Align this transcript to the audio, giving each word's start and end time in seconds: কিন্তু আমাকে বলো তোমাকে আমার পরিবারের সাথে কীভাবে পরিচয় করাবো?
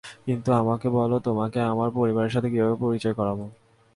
কিন্তু 0.25 0.49
আমাকে 0.53 0.87
বলো 0.97 1.15
তোমাকে 1.19 1.59
আমার 1.71 1.89
পরিবারের 1.97 2.33
সাথে 2.35 2.49
কীভাবে 2.53 2.75
পরিচয় 2.83 3.15
করাবো? 3.19 3.45